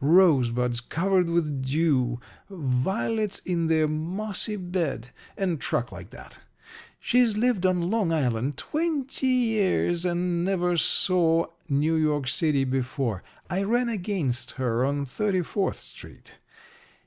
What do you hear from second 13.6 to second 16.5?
ran against her on Thirty fourth Street.